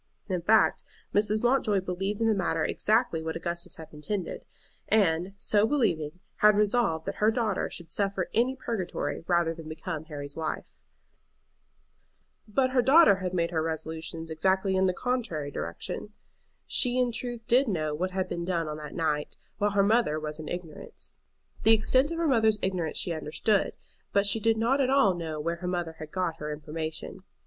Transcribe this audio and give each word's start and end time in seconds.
In 0.27 0.41
fact, 0.41 0.83
Mrs. 1.13 1.43
Mountjoy 1.43 1.79
believed 1.81 2.21
in 2.21 2.27
the 2.27 2.33
matter 2.33 2.63
exactly 2.65 3.21
what 3.21 3.35
Augustus 3.35 3.75
had 3.75 3.89
intended, 3.93 4.45
and, 4.87 5.35
so 5.37 5.67
believing, 5.67 6.19
had 6.37 6.57
resolved 6.57 7.05
that 7.05 7.17
her 7.21 7.29
daughter 7.29 7.69
should 7.69 7.91
suffer 7.91 8.27
any 8.33 8.55
purgatory 8.55 9.23
rather 9.27 9.53
than 9.53 9.69
become 9.69 10.05
Harry's 10.05 10.35
wife. 10.35 10.65
But 12.47 12.71
her 12.71 12.81
daughter 12.81 13.29
made 13.31 13.51
her 13.51 13.61
resolutions 13.61 14.31
exactly 14.31 14.75
in 14.75 14.87
the 14.87 14.93
contrary 14.95 15.51
direction. 15.51 16.13
She 16.65 16.97
in 16.97 17.11
truth 17.11 17.45
did 17.47 17.67
know 17.67 17.93
what 17.93 18.09
had 18.09 18.27
been 18.27 18.43
done 18.43 18.67
on 18.67 18.77
that 18.77 18.95
night, 18.95 19.37
while 19.59 19.69
her 19.69 19.83
mother 19.83 20.19
was 20.19 20.39
in 20.39 20.47
ignorance. 20.47 21.13
The 21.61 21.73
extent 21.73 22.09
of 22.09 22.17
her 22.17 22.27
mother's 22.27 22.57
ignorance 22.63 22.97
she 22.97 23.13
understood, 23.13 23.77
but 24.13 24.25
she 24.25 24.39
did 24.39 24.57
not 24.57 24.81
at 24.81 24.89
all 24.89 25.13
know 25.13 25.39
where 25.39 25.57
her 25.57 25.67
mother 25.67 25.97
had 25.99 26.09
got 26.09 26.37
her 26.37 26.51
information. 26.51 27.19